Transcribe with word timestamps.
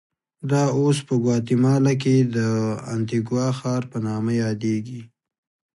دا 0.49 0.63
اوس 0.79 0.97
په 1.07 1.13
ګواتیمالا 1.23 1.93
کې 2.01 2.15
د 2.35 2.37
انتیګوا 2.93 3.47
ښار 3.59 3.81
په 3.91 3.97
نامه 4.07 4.31
یادېږي. 4.43 5.01